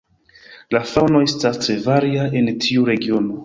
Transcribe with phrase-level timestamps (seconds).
[0.75, 3.37] La faŭno estas tre varia en tiu regiono.